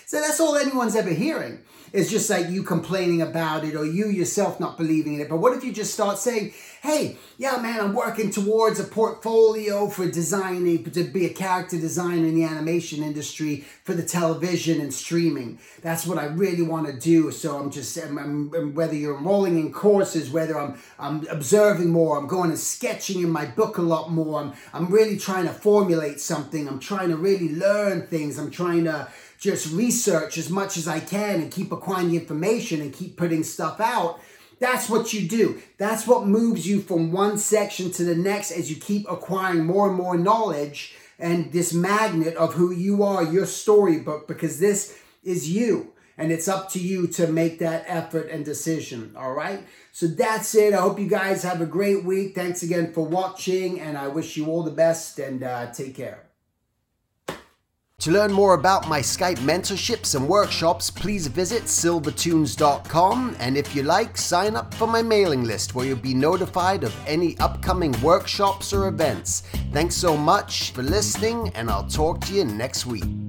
So 0.07 0.19
that's 0.19 0.39
all 0.39 0.57
anyone's 0.57 0.95
ever 0.95 1.11
hearing. 1.11 1.59
It's 1.91 2.09
just 2.09 2.31
like 2.31 2.49
you 2.49 2.63
complaining 2.63 3.21
about 3.21 3.63
it 3.63 3.75
or 3.75 3.85
you 3.85 4.07
yourself 4.07 4.59
not 4.59 4.75
believing 4.75 5.13
in 5.13 5.21
it. 5.21 5.29
But 5.29 5.37
what 5.37 5.55
if 5.55 5.63
you 5.63 5.71
just 5.71 5.93
start 5.93 6.17
saying, 6.17 6.53
hey, 6.83 7.17
yeah, 7.37 7.55
man, 7.61 7.79
I'm 7.79 7.93
working 7.93 8.29
towards 8.29 8.77
a 8.77 8.83
portfolio 8.83 9.87
for 9.87 10.05
designing, 10.11 10.83
to 10.83 11.05
be 11.05 11.25
a 11.25 11.29
character 11.29 11.79
designer 11.79 12.27
in 12.27 12.35
the 12.35 12.43
animation 12.43 13.01
industry 13.01 13.63
for 13.85 13.93
the 13.93 14.03
television 14.03 14.81
and 14.81 14.93
streaming. 14.93 15.59
That's 15.81 16.05
what 16.05 16.17
I 16.17 16.25
really 16.25 16.61
want 16.61 16.87
to 16.87 16.93
do. 16.93 17.31
So 17.31 17.57
I'm 17.57 17.71
just, 17.71 17.97
I'm, 17.97 18.17
I'm, 18.17 18.73
whether 18.73 18.95
you're 18.95 19.17
enrolling 19.17 19.57
in 19.57 19.71
courses, 19.71 20.29
whether 20.29 20.59
I'm, 20.59 20.77
I'm 20.99 21.25
observing 21.29 21.89
more, 21.89 22.17
I'm 22.17 22.27
going 22.27 22.49
and 22.49 22.59
sketching 22.59 23.21
in 23.21 23.29
my 23.29 23.45
book 23.45 23.77
a 23.77 23.81
lot 23.81 24.11
more, 24.11 24.41
I'm, 24.41 24.53
I'm 24.73 24.91
really 24.91 25.17
trying 25.17 25.45
to 25.45 25.53
formulate 25.53 26.19
something, 26.19 26.67
I'm 26.67 26.79
trying 26.79 27.07
to 27.09 27.15
really 27.15 27.55
learn 27.55 28.07
things, 28.07 28.37
I'm 28.37 28.51
trying 28.51 28.83
to 28.83 29.07
just 29.39 29.73
research 29.73 30.37
as 30.37 30.49
much 30.49 30.75
as 30.75 30.89
I 30.89 30.99
can 30.99 31.41
and 31.41 31.49
keep 31.49 31.71
acquiring 31.71 32.13
information 32.13 32.81
and 32.81 32.93
keep 32.93 33.15
putting 33.15 33.43
stuff 33.43 33.79
out 33.79 34.19
that's 34.63 34.89
what 34.89 35.11
you 35.11 35.27
do. 35.27 35.61
That's 35.77 36.07
what 36.07 36.25
moves 36.25 36.65
you 36.65 36.79
from 36.79 37.11
one 37.11 37.37
section 37.37 37.91
to 37.91 38.03
the 38.05 38.15
next 38.15 38.51
as 38.51 38.69
you 38.69 38.77
keep 38.77 39.09
acquiring 39.09 39.65
more 39.65 39.87
and 39.87 39.97
more 39.97 40.17
knowledge 40.17 40.95
and 41.19 41.51
this 41.51 41.73
magnet 41.73 42.35
of 42.35 42.53
who 42.53 42.71
you 42.71 43.03
are, 43.03 43.23
your 43.23 43.45
storybook, 43.45 44.27
because 44.27 44.59
this 44.59 44.97
is 45.23 45.49
you. 45.49 45.91
And 46.17 46.31
it's 46.31 46.47
up 46.47 46.69
to 46.71 46.79
you 46.79 47.07
to 47.07 47.27
make 47.27 47.59
that 47.59 47.83
effort 47.87 48.29
and 48.29 48.45
decision. 48.45 49.15
All 49.17 49.33
right. 49.33 49.65
So 49.91 50.07
that's 50.07 50.53
it. 50.55 50.73
I 50.73 50.81
hope 50.81 50.99
you 50.99 51.07
guys 51.07 51.43
have 51.43 51.59
a 51.59 51.65
great 51.65 52.03
week. 52.03 52.35
Thanks 52.35 52.63
again 52.63 52.93
for 52.93 53.05
watching. 53.05 53.81
And 53.81 53.97
I 53.97 54.07
wish 54.07 54.37
you 54.37 54.45
all 54.45 54.63
the 54.63 54.71
best 54.71 55.19
and 55.19 55.43
uh, 55.43 55.71
take 55.71 55.95
care. 55.95 56.23
To 57.99 58.11
learn 58.11 58.33
more 58.33 58.53
about 58.53 58.89
my 58.89 58.99
Skype 58.99 59.37
mentorships 59.37 60.15
and 60.15 60.27
workshops, 60.27 60.91
please 60.91 61.27
visit 61.27 61.63
silvertoons.com 61.63 63.35
and 63.39 63.57
if 63.57 63.75
you 63.75 63.83
like, 63.83 64.17
sign 64.17 64.55
up 64.55 64.73
for 64.73 64.87
my 64.87 65.01
mailing 65.01 65.45
list 65.45 65.73
where 65.73 65.85
you'll 65.85 65.97
be 65.97 66.13
notified 66.13 66.83
of 66.83 66.93
any 67.07 67.37
upcoming 67.39 67.93
workshops 68.01 68.73
or 68.73 68.87
events. 68.87 69.43
Thanks 69.71 69.95
so 69.95 70.17
much 70.17 70.71
for 70.71 70.83
listening, 70.83 71.49
and 71.55 71.69
I'll 71.69 71.87
talk 71.87 72.19
to 72.25 72.33
you 72.33 72.43
next 72.43 72.85
week. 72.85 73.22